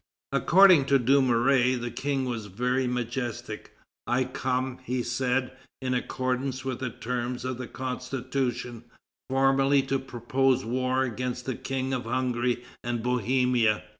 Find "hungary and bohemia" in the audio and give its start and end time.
12.05-13.83